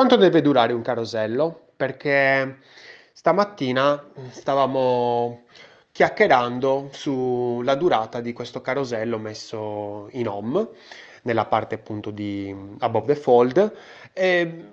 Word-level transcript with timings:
Quanto 0.00 0.16
deve 0.16 0.40
durare 0.40 0.72
un 0.72 0.80
carosello? 0.80 1.72
Perché 1.76 2.60
stamattina 3.12 4.02
stavamo 4.30 5.42
chiacchierando 5.92 6.88
sulla 6.90 7.74
durata 7.74 8.22
di 8.22 8.32
questo 8.32 8.62
carosello 8.62 9.18
messo 9.18 10.08
in 10.12 10.26
home, 10.26 10.68
nella 11.24 11.44
parte 11.44 11.74
appunto 11.74 12.10
di 12.10 12.50
above 12.78 13.12
the 13.12 13.14
fold, 13.14 13.76
e 14.14 14.64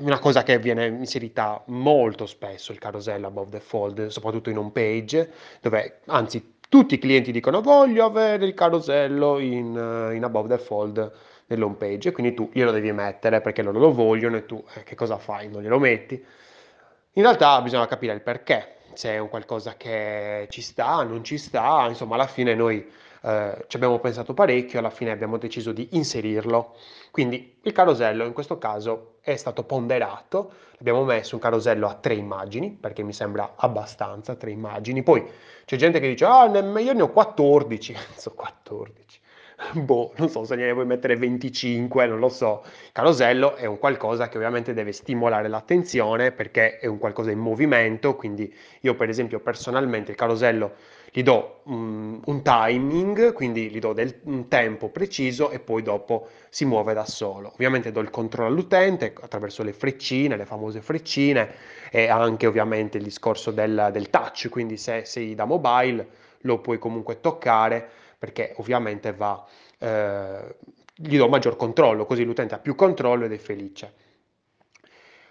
una 0.00 0.18
cosa 0.18 0.42
che 0.42 0.58
viene 0.58 0.86
inserita 0.86 1.62
molto 1.66 2.26
spesso 2.26 2.72
il 2.72 2.80
carosello 2.80 3.28
above 3.28 3.50
the 3.50 3.60
fold, 3.60 4.08
soprattutto 4.08 4.50
in 4.50 4.58
home 4.58 4.72
page, 4.72 5.30
dove 5.60 6.00
anzi 6.06 6.56
tutti 6.72 6.94
i 6.94 6.98
clienti 6.98 7.32
dicono 7.32 7.60
voglio 7.60 8.06
avere 8.06 8.46
il 8.46 8.54
carosello 8.54 9.38
in, 9.38 10.10
in 10.14 10.24
above 10.24 10.48
the 10.48 10.56
fold 10.56 11.12
nell'home 11.48 11.74
page 11.74 12.08
e 12.08 12.12
quindi 12.12 12.32
tu 12.32 12.48
glielo 12.50 12.70
devi 12.70 12.90
mettere 12.92 13.42
perché 13.42 13.60
loro 13.60 13.78
lo 13.78 13.92
vogliono 13.92 14.38
e 14.38 14.46
tu 14.46 14.64
eh, 14.72 14.82
che 14.82 14.94
cosa 14.94 15.18
fai? 15.18 15.50
Non 15.50 15.60
glielo 15.60 15.78
metti. 15.78 16.14
In 16.14 17.22
realtà 17.22 17.60
bisogna 17.60 17.86
capire 17.86 18.14
il 18.14 18.22
perché, 18.22 18.76
se 18.94 19.10
è 19.10 19.18
un 19.18 19.28
qualcosa 19.28 19.74
che 19.76 20.46
ci 20.48 20.62
sta, 20.62 21.02
non 21.02 21.22
ci 21.22 21.36
sta, 21.36 21.84
insomma 21.88 22.14
alla 22.14 22.26
fine 22.26 22.54
noi 22.54 22.90
eh, 23.22 23.64
ci 23.66 23.76
abbiamo 23.76 23.98
pensato 23.98 24.34
parecchio, 24.34 24.78
alla 24.78 24.90
fine 24.90 25.10
abbiamo 25.10 25.38
deciso 25.38 25.72
di 25.72 25.88
inserirlo. 25.92 26.76
Quindi 27.10 27.58
il 27.62 27.72
carosello 27.72 28.24
in 28.24 28.32
questo 28.32 28.58
caso 28.58 29.14
è 29.20 29.36
stato 29.36 29.64
ponderato, 29.64 30.52
abbiamo 30.78 31.04
messo 31.04 31.34
un 31.36 31.40
carosello 31.40 31.88
a 31.88 31.94
tre 31.94 32.14
immagini, 32.14 32.70
perché 32.70 33.02
mi 33.02 33.12
sembra 33.12 33.54
abbastanza 33.56 34.34
tre 34.34 34.50
immagini. 34.50 35.02
Poi 35.02 35.24
c'è 35.64 35.76
gente 35.76 36.00
che 36.00 36.08
dice, 36.08 36.24
ah, 36.24 36.46
io 36.46 36.92
ne 36.92 37.02
ho 37.02 37.10
14, 37.10 37.96
so 38.16 38.32
14 38.32 39.20
boh, 39.74 40.12
non 40.16 40.28
so 40.28 40.44
se 40.44 40.56
ne 40.56 40.72
vuoi 40.72 40.86
mettere 40.86 41.16
25, 41.16 42.06
non 42.06 42.18
lo 42.18 42.28
so. 42.28 42.64
Carosello 42.92 43.54
è 43.56 43.66
un 43.66 43.78
qualcosa 43.78 44.28
che 44.28 44.36
ovviamente 44.36 44.72
deve 44.74 44.92
stimolare 44.92 45.48
l'attenzione 45.48 46.32
perché 46.32 46.78
è 46.78 46.86
un 46.86 46.98
qualcosa 46.98 47.30
in 47.30 47.38
movimento, 47.38 48.16
quindi 48.16 48.52
io 48.80 48.94
per 48.94 49.08
esempio 49.08 49.40
personalmente 49.40 50.12
il 50.12 50.16
carosello 50.16 50.74
gli 51.14 51.22
do 51.22 51.60
um, 51.64 52.22
un 52.24 52.42
timing, 52.42 53.34
quindi 53.34 53.68
gli 53.68 53.78
do 53.78 53.92
del, 53.92 54.20
un 54.24 54.48
tempo 54.48 54.88
preciso 54.88 55.50
e 55.50 55.60
poi 55.60 55.82
dopo 55.82 56.28
si 56.48 56.64
muove 56.64 56.94
da 56.94 57.04
solo. 57.04 57.50
Ovviamente 57.52 57.92
do 57.92 58.00
il 58.00 58.08
controllo 58.08 58.48
all'utente 58.48 59.12
attraverso 59.20 59.62
le 59.62 59.74
freccine, 59.74 60.36
le 60.36 60.46
famose 60.46 60.80
freccine 60.80 61.50
e 61.90 62.08
anche 62.08 62.46
ovviamente 62.46 62.96
il 62.96 63.04
discorso 63.04 63.50
del, 63.50 63.90
del 63.92 64.08
touch, 64.08 64.48
quindi 64.48 64.78
se 64.78 65.04
sei 65.04 65.34
da 65.34 65.44
mobile 65.44 66.20
lo 66.44 66.60
puoi 66.60 66.78
comunque 66.78 67.20
toccare 67.20 67.90
perché 68.22 68.54
ovviamente 68.58 69.12
va, 69.12 69.44
eh, 69.78 70.54
gli 70.94 71.16
do 71.16 71.28
maggior 71.28 71.56
controllo, 71.56 72.06
così 72.06 72.22
l'utente 72.22 72.54
ha 72.54 72.58
più 72.58 72.76
controllo 72.76 73.24
ed 73.24 73.32
è 73.32 73.36
felice. 73.36 73.94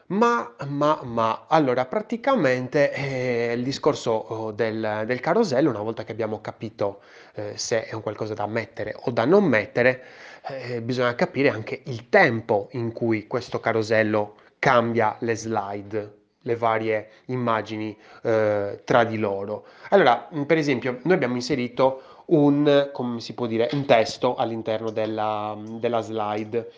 Ma, 0.07 0.53
ma, 0.67 0.99
ma, 1.03 1.45
allora 1.47 1.85
praticamente 1.85 2.91
eh, 2.91 3.53
il 3.53 3.63
discorso 3.63 4.11
oh, 4.11 4.51
del, 4.51 5.03
del, 5.05 5.21
carosello, 5.21 5.69
una 5.69 5.79
volta 5.79 6.03
che 6.03 6.11
abbiamo 6.11 6.41
capito 6.41 6.99
eh, 7.35 7.53
se 7.55 7.85
è 7.85 7.93
un 7.93 8.01
qualcosa 8.01 8.33
da 8.33 8.45
mettere 8.45 8.93
o 9.03 9.11
da 9.11 9.23
non 9.23 9.45
mettere, 9.45 10.03
eh, 10.49 10.81
bisogna 10.81 11.15
capire 11.15 11.47
anche 11.47 11.83
il 11.85 12.09
tempo 12.09 12.67
in 12.71 12.91
cui 12.91 13.25
questo 13.25 13.61
carosello 13.61 14.35
cambia 14.59 15.15
le 15.19 15.37
slide, 15.37 16.15
le 16.41 16.55
varie 16.57 17.09
immagini 17.27 17.97
eh, 18.23 18.81
tra 18.83 19.03
di 19.05 19.17
loro. 19.17 19.65
Allora, 19.91 20.27
per 20.45 20.57
esempio, 20.57 20.99
noi 21.03 21.13
abbiamo 21.13 21.35
inserito 21.35 22.10
un, 22.31 22.89
come 22.91 23.19
si 23.19 23.33
può 23.33 23.45
dire, 23.45 23.69
un 23.73 23.85
testo 23.85 24.35
all'interno 24.35 24.91
della, 24.91 25.57
della 25.57 26.01
slide. 26.01 26.71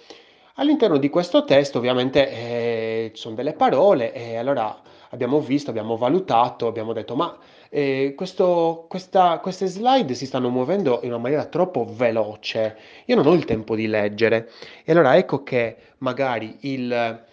All'interno 0.56 0.98
di 0.98 1.10
questo 1.10 1.45
testo 1.45 1.80
ovviamente 1.80 2.30
eh, 2.30 3.12
ci 3.16 3.22
sono 3.22 3.36
delle 3.36 3.54
parole 3.54 4.14
e 4.14 4.38
allora 4.38 4.80
abbiamo 5.10 5.40
visto, 5.40 5.72
abbiamo 5.72 5.98
valutato, 5.98 6.68
abbiamo 6.68 6.94
detto 6.94 7.16
ma 7.16 7.36
eh, 7.70 8.14
questo, 8.16 8.86
questa, 8.88 9.40
queste 9.40 9.66
slide 9.66 10.14
si 10.14 10.27
stanno 10.27 10.50
muovendo 10.50 11.00
in 11.02 11.10
una 11.10 11.17
maniera 11.17 11.45
troppo 11.45 11.86
veloce, 11.89 12.77
io 13.06 13.16
non 13.16 13.26
ho 13.26 13.33
il 13.33 13.45
tempo 13.45 13.76
di 13.76 13.88
leggere 13.88 14.52
e 14.83 14.92
allora 14.92 15.17
ecco 15.17 15.42
che 15.42 15.76
magari 16.00 16.56
il, 16.61 17.26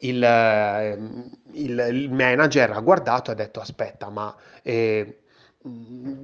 il, 0.00 1.28
il, 1.52 1.88
il 1.90 2.12
manager 2.12 2.70
ha 2.72 2.80
guardato 2.80 3.30
e 3.30 3.32
ha 3.32 3.36
detto 3.36 3.60
aspetta 3.60 4.10
ma... 4.10 4.34
Eh, 4.62 5.20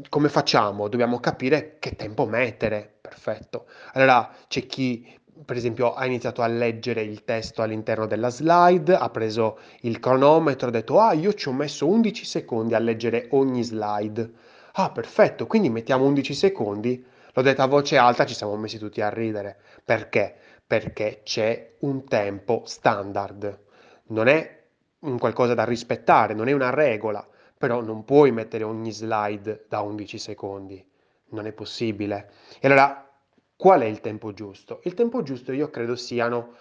come 0.09 0.28
facciamo? 0.28 0.88
Dobbiamo 0.88 1.19
capire 1.21 1.77
che 1.78 1.97
tempo 1.97 2.27
mettere. 2.27 2.99
Perfetto. 3.00 3.66
Allora 3.93 4.31
c'è 4.49 4.66
chi, 4.66 5.19
per 5.44 5.56
esempio, 5.56 5.94
ha 5.94 6.06
iniziato 6.06 6.43
a 6.43 6.47
leggere 6.47 7.03
il 7.03 7.25
testo 7.25 7.62
all'interno 7.62 8.06
della 8.06 8.31
slide, 8.31 8.94
ha 8.94 9.10
preso 9.10 9.59
il 9.81 9.99
cronometro, 9.99 10.69
ha 10.69 10.71
detto, 10.71 11.00
ah, 11.00 11.12
io 11.12 11.34
ci 11.34 11.49
ho 11.49 11.53
messo 11.53 11.87
11 11.87 12.25
secondi 12.25 12.75
a 12.75 12.78
leggere 12.78 13.28
ogni 13.31 13.62
slide. 13.62 14.31
Ah, 14.75 14.91
perfetto, 14.91 15.47
quindi 15.47 15.71
mettiamo 15.71 16.05
11 16.05 16.34
secondi. 16.34 17.05
L'ho 17.32 17.43
detto 17.43 17.62
a 17.62 17.66
voce 17.66 17.97
alta, 17.97 18.25
ci 18.26 18.34
siamo 18.34 18.56
messi 18.56 18.78
tutti 18.78 19.00
a 19.00 19.09
ridere. 19.09 19.59
Perché? 19.84 20.34
Perché 20.66 21.21
c'è 21.25 21.75
un 21.81 22.05
tempo 22.05 22.62
standard. 22.66 23.62
Non 24.06 24.28
è 24.28 24.62
un 25.00 25.19
qualcosa 25.19 25.55
da 25.55 25.65
rispettare, 25.65 26.34
non 26.34 26.49
è 26.49 26.53
una 26.53 26.71
regola 26.71 27.26
però 27.64 27.80
non 27.80 28.04
puoi 28.04 28.30
mettere 28.30 28.62
ogni 28.62 28.92
slide 28.92 29.64
da 29.70 29.80
11 29.80 30.19
secondi, 30.19 30.86
non 31.30 31.47
è 31.47 31.52
possibile. 31.52 32.30
E 32.60 32.66
allora, 32.66 33.10
qual 33.56 33.80
è 33.80 33.86
il 33.86 34.02
tempo 34.02 34.34
giusto? 34.34 34.80
Il 34.84 34.92
tempo 34.92 35.22
giusto 35.22 35.50
io 35.50 35.70
credo 35.70 35.97
siano 35.97 36.56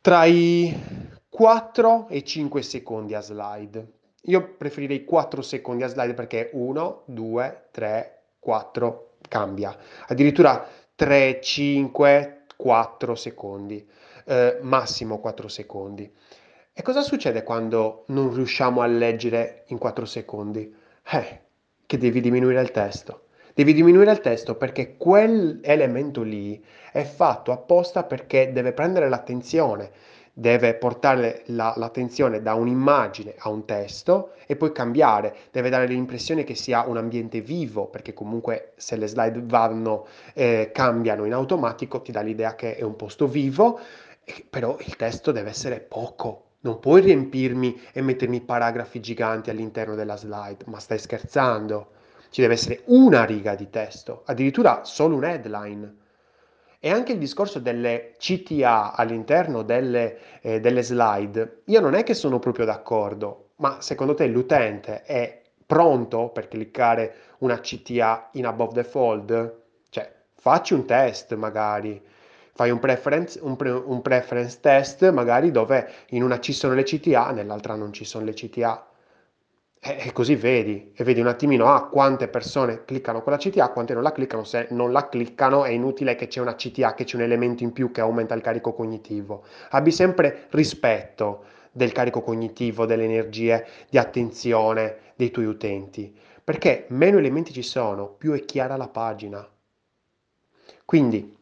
tra 0.00 0.24
i 0.24 0.74
4 1.28 2.08
e 2.08 2.24
5 2.24 2.62
secondi 2.62 3.14
a 3.14 3.20
slide. 3.20 3.86
Io 4.22 4.54
preferirei 4.54 5.04
4 5.04 5.42
secondi 5.42 5.82
a 5.82 5.88
slide 5.88 6.14
perché 6.14 6.48
1, 6.54 7.02
2, 7.04 7.68
3, 7.70 8.22
4 8.38 9.16
cambia. 9.28 9.76
Addirittura 10.06 10.66
3, 10.94 11.38
5, 11.42 12.44
4 12.56 13.14
secondi, 13.14 13.86
eh, 14.24 14.58
massimo 14.62 15.18
4 15.18 15.48
secondi. 15.48 16.10
E 16.74 16.80
cosa 16.80 17.02
succede 17.02 17.42
quando 17.42 18.04
non 18.08 18.32
riusciamo 18.32 18.80
a 18.80 18.86
leggere 18.86 19.64
in 19.66 19.76
4 19.76 20.06
secondi? 20.06 20.74
Eh, 21.10 21.40
che 21.84 21.98
devi 21.98 22.22
diminuire 22.22 22.62
il 22.62 22.70
testo. 22.70 23.24
Devi 23.52 23.74
diminuire 23.74 24.10
il 24.10 24.20
testo 24.20 24.54
perché 24.56 24.96
quell'elemento 24.96 26.22
lì 26.22 26.64
è 26.90 27.02
fatto 27.04 27.52
apposta 27.52 28.04
perché 28.04 28.52
deve 28.52 28.72
prendere 28.72 29.10
l'attenzione, 29.10 29.90
deve 30.32 30.72
portare 30.72 31.42
la, 31.48 31.74
l'attenzione 31.76 32.40
da 32.40 32.54
un'immagine 32.54 33.34
a 33.36 33.50
un 33.50 33.66
testo 33.66 34.32
e 34.46 34.56
poi 34.56 34.72
cambiare, 34.72 35.36
deve 35.50 35.68
dare 35.68 35.86
l'impressione 35.86 36.42
che 36.42 36.54
sia 36.54 36.86
un 36.86 36.96
ambiente 36.96 37.42
vivo, 37.42 37.88
perché 37.88 38.14
comunque 38.14 38.72
se 38.76 38.96
le 38.96 39.08
slide 39.08 39.42
vanno, 39.44 40.06
eh, 40.32 40.70
cambiano 40.72 41.26
in 41.26 41.34
automatico, 41.34 42.00
ti 42.00 42.12
dà 42.12 42.22
l'idea 42.22 42.54
che 42.54 42.76
è 42.76 42.82
un 42.82 42.96
posto 42.96 43.28
vivo, 43.28 43.78
però 44.48 44.76
il 44.80 44.96
testo 44.96 45.32
deve 45.32 45.50
essere 45.50 45.80
poco, 45.80 46.46
non 46.62 46.78
puoi 46.78 47.00
riempirmi 47.00 47.80
e 47.92 48.02
mettermi 48.02 48.40
paragrafi 48.40 49.00
giganti 49.00 49.50
all'interno 49.50 49.94
della 49.94 50.16
slide, 50.16 50.64
ma 50.66 50.78
stai 50.78 50.98
scherzando? 50.98 51.90
Ci 52.30 52.40
deve 52.40 52.54
essere 52.54 52.82
una 52.86 53.24
riga 53.24 53.54
di 53.54 53.68
testo, 53.68 54.22
addirittura 54.26 54.84
solo 54.84 55.16
un 55.16 55.24
headline. 55.24 55.96
E 56.78 56.90
anche 56.90 57.12
il 57.12 57.18
discorso 57.18 57.58
delle 57.58 58.14
CTA 58.18 58.94
all'interno 58.94 59.62
delle, 59.62 60.40
eh, 60.40 60.60
delle 60.60 60.82
slide, 60.82 61.62
io 61.66 61.80
non 61.80 61.94
è 61.94 62.02
che 62.02 62.14
sono 62.14 62.38
proprio 62.38 62.64
d'accordo, 62.64 63.50
ma 63.56 63.80
secondo 63.80 64.14
te 64.14 64.26
l'utente 64.26 65.02
è 65.02 65.42
pronto 65.66 66.30
per 66.30 66.48
cliccare 66.48 67.14
una 67.38 67.60
CTA 67.60 68.30
in 68.32 68.46
above 68.46 68.72
the 68.74 68.84
fold? 68.84 69.60
Cioè, 69.90 70.12
facci 70.34 70.74
un 70.74 70.84
test 70.86 71.34
magari 71.34 72.00
fai 72.54 72.70
un 72.70 72.78
preference, 72.78 73.38
un, 73.42 73.56
pre, 73.56 73.70
un 73.70 74.02
preference 74.02 74.58
test 74.60 75.10
magari 75.10 75.50
dove 75.50 75.90
in 76.10 76.22
una 76.22 76.38
ci 76.38 76.52
sono 76.52 76.74
le 76.74 76.82
CTA, 76.82 77.30
nell'altra 77.30 77.74
non 77.74 77.92
ci 77.92 78.04
sono 78.04 78.24
le 78.24 78.34
CTA. 78.34 78.86
E, 79.84 80.12
così 80.12 80.36
vedi, 80.36 80.92
e 80.94 81.02
vedi 81.02 81.20
un 81.20 81.26
attimino 81.26 81.66
ah, 81.66 81.88
quante 81.88 82.28
persone 82.28 82.84
cliccano 82.84 83.20
con 83.20 83.32
la 83.32 83.38
CTA, 83.38 83.70
quante 83.70 83.94
non 83.94 84.04
la 84.04 84.12
cliccano. 84.12 84.44
Se 84.44 84.68
non 84.70 84.92
la 84.92 85.08
cliccano 85.08 85.64
è 85.64 85.70
inutile 85.70 86.14
che 86.14 86.28
c'è 86.28 86.40
una 86.40 86.54
CTA, 86.54 86.94
che 86.94 87.02
c'è 87.02 87.16
un 87.16 87.22
elemento 87.22 87.64
in 87.64 87.72
più 87.72 87.90
che 87.90 88.00
aumenta 88.00 88.34
il 88.34 88.42
carico 88.42 88.74
cognitivo. 88.74 89.44
Abbi 89.70 89.90
sempre 89.90 90.46
rispetto 90.50 91.44
del 91.72 91.90
carico 91.90 92.22
cognitivo, 92.22 92.86
delle 92.86 93.04
energie 93.04 93.66
di 93.90 93.98
attenzione 93.98 94.98
dei 95.16 95.32
tuoi 95.32 95.46
utenti, 95.46 96.16
perché 96.44 96.84
meno 96.90 97.18
elementi 97.18 97.52
ci 97.52 97.62
sono, 97.62 98.06
più 98.06 98.34
è 98.34 98.44
chiara 98.44 98.76
la 98.76 98.88
pagina. 98.88 99.44
Quindi 100.84 101.40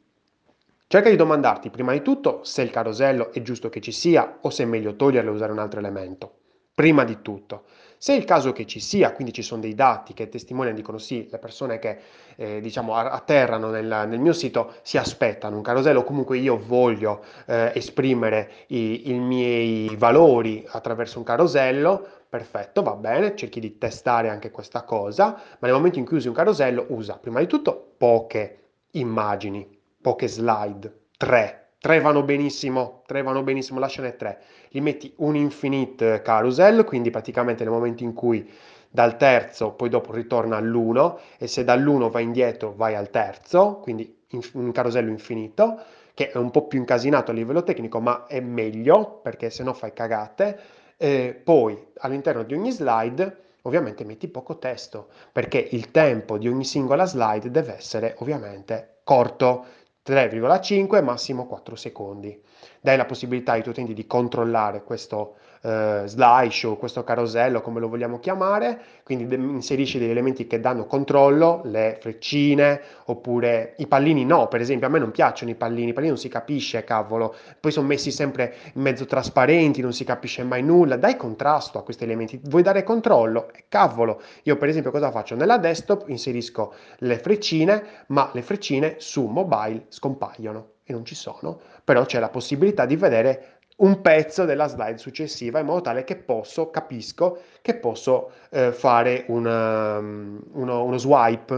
Cerca 0.93 1.09
di 1.09 1.15
domandarti 1.15 1.71
prima 1.71 1.93
di 1.93 2.03
tutto 2.03 2.41
se 2.43 2.63
il 2.63 2.71
carosello 2.71 3.33
è 3.33 3.43
giusto 3.43 3.69
che 3.69 3.81
ci 3.81 3.93
sia 3.93 4.39
o 4.41 4.51
se 4.51 4.65
è 4.65 4.67
meglio 4.67 4.97
toglierlo 4.97 5.31
e 5.31 5.35
usare 5.35 5.53
un 5.53 5.61
altro 5.61 5.79
elemento. 5.79 6.33
Prima 6.75 7.05
di 7.05 7.23
tutto. 7.23 7.63
Se 7.97 8.13
è 8.13 8.17
il 8.17 8.25
caso 8.25 8.51
che 8.51 8.67
ci 8.67 8.81
sia, 8.81 9.13
quindi 9.13 9.33
ci 9.33 9.43
sono 9.43 9.61
dei 9.61 9.77
dati 9.77 10.15
che 10.15 10.29
testimoniano, 10.29 10.77
dicono 10.77 10.99
sì, 10.99 11.29
le 11.31 11.39
persone 11.39 11.79
che 11.79 11.99
eh, 12.35 12.61
diciamo 12.61 12.97
atterrano 12.97 13.71
nel, 13.71 13.87
nel, 14.09 14.19
mio 14.19 14.33
sito 14.33 14.75
si 14.83 14.99
aspettano 14.99 15.55
un 15.55 15.63
carosello, 15.63 16.03
comunque 16.03 16.39
io 16.39 16.59
voglio 16.59 17.23
eh, 17.47 17.71
esprimere 17.73 18.51
i, 18.67 19.13
i 19.13 19.19
miei 19.21 19.95
valori 19.95 20.67
attraverso 20.67 21.19
un 21.19 21.25
carosello, 21.25 22.05
perfetto, 22.29 22.83
va 22.83 22.97
bene, 22.97 23.37
cerchi 23.37 23.61
di 23.61 23.79
testare 23.79 24.29
anche 24.29 24.51
questa 24.51 24.83
cosa, 24.83 25.41
ma 25.61 25.69
nel 25.69 25.75
momento 25.75 26.01
in 26.01 26.05
cui 26.05 26.17
usi 26.17 26.27
un 26.27 26.35
carosello 26.35 26.87
usa 26.89 27.17
prima 27.17 27.39
di 27.39 27.47
tutto 27.47 27.93
poche 27.97 28.59
immagini, 28.95 29.79
poche 30.01 30.29
slide, 30.29 31.07
tre. 31.17 31.57
Tre 31.81 31.99
vanno 32.01 32.23
benissimo, 32.23 33.03
tre 33.07 33.23
vanno 33.23 33.43
benissimo, 33.43 33.79
lasciane 33.79 34.17
tre. 34.17 34.43
Li 34.69 34.83
metti 34.83 35.15
un 35.17 35.35
infinite 35.35 36.21
carousel, 36.21 36.85
quindi 36.85 37.09
praticamente 37.09 37.65
nel 37.65 37.73
momento 37.73 38.03
in 38.03 38.13
cui 38.13 38.51
dal 38.91 39.17
terzo 39.17 39.71
poi 39.73 39.89
dopo 39.89 40.13
ritorna 40.13 40.57
all'uno 40.59 41.21
e 41.39 41.47
se 41.47 41.65
dall'uno 41.65 42.11
vai 42.11 42.25
indietro 42.25 42.75
vai 42.75 42.95
al 42.95 43.09
terzo, 43.09 43.79
quindi 43.81 44.25
un 44.53 44.73
carosello 44.73 45.09
infinito, 45.09 45.81
che 46.13 46.31
è 46.31 46.37
un 46.37 46.51
po' 46.51 46.67
più 46.67 46.79
incasinato 46.79 47.31
a 47.31 47.35
livello 47.35 47.63
tecnico, 47.63 47.99
ma 47.99 48.27
è 48.27 48.41
meglio 48.41 49.21
perché 49.23 49.49
se 49.49 49.63
no 49.63 49.73
fai 49.73 49.95
cagate. 49.95 50.59
E 50.99 51.41
poi 51.43 51.83
all'interno 52.01 52.43
di 52.43 52.53
ogni 52.53 52.73
slide 52.73 53.45
ovviamente 53.63 54.05
metti 54.05 54.29
poco 54.29 54.59
testo, 54.59 55.09
perché 55.33 55.67
il 55.71 55.91
tempo 55.91 56.37
di 56.37 56.47
ogni 56.47 56.65
singola 56.65 57.07
slide 57.07 57.51
deve 57.51 57.75
essere 57.75 58.17
ovviamente 58.19 58.99
corto, 59.03 59.65
3,5 60.05 61.03
massimo 61.03 61.47
4 61.47 61.77
secondi. 61.77 62.41
Dai 62.81 62.97
la 62.97 63.05
possibilità 63.05 63.53
ai 63.53 63.61
tuoi 63.61 63.75
utenti 63.75 63.93
di 63.93 64.07
controllare 64.07 64.83
questo 64.83 65.37
eh, 65.63 66.03
slideshow, 66.07 66.79
questo 66.79 67.05
carosello, 67.05 67.61
come 67.61 67.81
lo 67.81 67.89
vogliamo 67.89 68.19
chiamare, 68.19 68.81
quindi 69.05 69.27
de- 69.27 69.37
inserisci 69.37 69.99
degli 69.99 70.11
elementi 70.11 70.47
che 70.47 70.61
danno 70.61 70.87
controllo, 70.87 71.61
le 71.65 71.99
freccine, 72.01 72.81
oppure 73.07 73.75
i 73.79 73.87
pallini 73.87 74.25
no, 74.25 74.49
per 74.49 74.61
esempio 74.61 74.87
a 74.87 74.91
me 74.91 74.99
non 74.99 75.11
piacciono 75.11 75.51
i 75.51 75.55
pallini, 75.55 75.91
i 75.91 75.93
pallini 75.93 76.13
non 76.13 76.21
si 76.21 76.29
capisce, 76.29 76.85
cavolo, 76.85 77.35
poi 77.59 77.71
sono 77.73 77.87
messi 77.87 78.11
sempre 78.11 78.55
in 78.75 78.83
mezzo 78.83 79.05
trasparenti, 79.05 79.81
non 79.81 79.93
si 79.93 80.05
capisce 80.05 80.43
mai 80.43 80.63
nulla, 80.63 80.97
dai 80.97 81.17
contrasto 81.17 81.79
a 81.79 81.83
questi 81.83 82.05
elementi, 82.05 82.41
vuoi 82.45 82.63
dare 82.63 82.83
controllo? 82.83 83.51
Eh, 83.53 83.65
cavolo, 83.69 84.23
io 84.45 84.57
per 84.57 84.69
esempio 84.69 84.91
cosa 84.91 85.11
faccio? 85.11 85.35
Nella 85.35 85.59
desktop 85.59 86.09
inserisco 86.09 86.73
le 86.99 87.19
freccine, 87.19 88.05
ma 88.09 88.31
le 88.33 88.43
freccine 88.43 88.95
su 88.99 89.27
mobile 89.27 89.85
scompaiono 89.89 90.79
e 90.91 90.93
non 90.93 91.05
ci 91.05 91.15
sono, 91.15 91.61
però 91.83 92.05
c'è 92.05 92.19
la 92.19 92.29
possibilità 92.29 92.85
di 92.85 92.97
vedere 92.97 93.59
un 93.77 94.03
pezzo 94.03 94.45
della 94.45 94.69
slide 94.69 94.99
successiva 94.99 95.59
in 95.59 95.67
modo 95.67 95.81
tale 95.81 96.05
che 96.05 96.17
posso, 96.17 96.71
capisco 96.71 97.41
che 97.63 97.77
posso 97.77 98.33
eh, 98.51 98.73
fare 98.73 99.25
un, 99.29 99.47
um, 99.47 100.41
uno, 100.53 100.85
uno 100.85 100.99
swipe, 100.99 101.55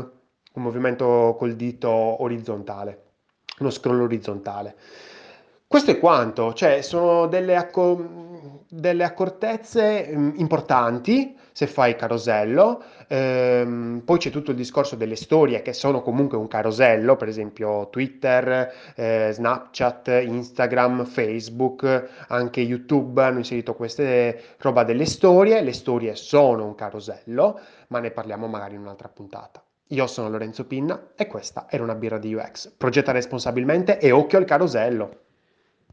un 0.55 0.63
movimento 0.63 1.35
col 1.37 1.55
dito 1.55 1.91
orizzontale, 1.91 3.03
uno 3.59 3.71
scroll 3.71 4.03
orizzontale. 4.03 4.77
Questo 5.73 5.93
è 5.93 5.99
quanto, 5.99 6.53
cioè 6.53 6.83
sono 6.83 7.27
delle, 7.29 7.57
acco- 7.57 8.61
delle 8.69 9.05
accortezze 9.05 10.07
mh, 10.15 10.35
importanti 10.37 11.35
se 11.51 11.67
fai 11.67 11.97
carosello, 11.97 12.83
ehm, 13.09 14.03
poi 14.05 14.19
c'è 14.19 14.29
tutto 14.29 14.51
il 14.51 14.59
discorso 14.59 14.97
delle 14.97 15.17
storie 15.17 15.63
che 15.63 15.73
sono 15.73 16.03
comunque 16.03 16.37
un 16.37 16.47
carosello, 16.47 17.17
per 17.17 17.29
esempio 17.29 17.89
Twitter, 17.89 18.71
eh, 18.95 19.31
Snapchat, 19.33 20.09
Instagram, 20.09 21.07
Facebook, 21.07 22.09
anche 22.29 22.61
YouTube 22.61 23.23
hanno 23.23 23.39
inserito 23.39 23.73
queste 23.73 24.57
roba 24.59 24.85
delle 24.85 25.07
storie, 25.07 25.63
le 25.63 25.73
storie 25.73 26.17
sono 26.17 26.67
un 26.67 26.75
carosello, 26.75 27.59
ma 27.89 27.99
ne 27.99 28.11
parliamo 28.11 28.47
magari 28.47 28.75
in 28.75 28.83
un'altra 28.83 29.09
puntata. 29.09 29.65
Io 29.87 30.07
sono 30.07 30.29
Lorenzo 30.29 30.67
Pinna 30.67 31.13
e 31.17 31.27
questa 31.27 31.65
era 31.71 31.83
una 31.83 31.95
birra 31.95 32.19
di 32.19 32.35
UX. 32.35 32.75
Progetta 32.77 33.11
responsabilmente 33.11 33.99
e 33.99 34.11
occhio 34.11 34.37
al 34.37 34.45
carosello. 34.45 35.21